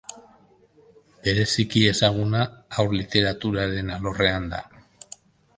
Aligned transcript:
Bereziki 1.27 1.83
ezaguna 1.91 2.41
haur 2.79 2.97
literaturaren 3.01 3.93
alorrean 3.99 4.53
da. 4.57 4.65